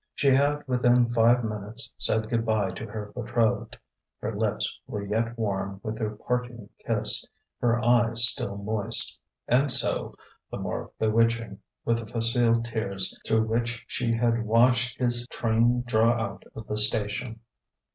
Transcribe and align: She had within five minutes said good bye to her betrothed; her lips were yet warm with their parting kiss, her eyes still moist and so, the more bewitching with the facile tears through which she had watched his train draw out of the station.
She 0.15 0.29
had 0.29 0.63
within 0.67 1.11
five 1.11 1.43
minutes 1.43 1.93
said 1.99 2.27
good 2.27 2.43
bye 2.43 2.71
to 2.71 2.87
her 2.87 3.11
betrothed; 3.13 3.77
her 4.19 4.35
lips 4.35 4.79
were 4.87 5.05
yet 5.05 5.37
warm 5.37 5.79
with 5.83 5.99
their 5.99 6.15
parting 6.15 6.69
kiss, 6.83 7.23
her 7.59 7.79
eyes 7.85 8.25
still 8.25 8.57
moist 8.57 9.19
and 9.47 9.71
so, 9.71 10.15
the 10.49 10.57
more 10.57 10.89
bewitching 10.97 11.59
with 11.85 11.99
the 11.99 12.07
facile 12.07 12.63
tears 12.63 13.15
through 13.27 13.43
which 13.43 13.85
she 13.87 14.11
had 14.11 14.43
watched 14.43 14.97
his 14.97 15.27
train 15.27 15.83
draw 15.85 16.13
out 16.13 16.45
of 16.55 16.65
the 16.65 16.77
station. 16.77 17.39